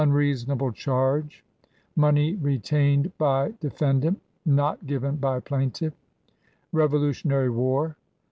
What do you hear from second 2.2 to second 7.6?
retained by defendant— not given by plaintiff. Revolutionary